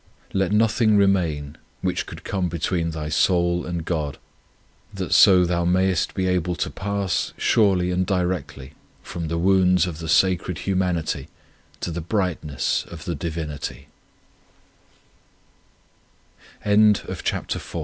[0.33, 4.17] Let nothing remain which could come between thy soul and God,
[4.91, 9.99] that so thou mayest be able to pass surely and directly from the wounds of
[9.99, 11.27] the Sacred Humanity
[11.81, 12.57] to the brightne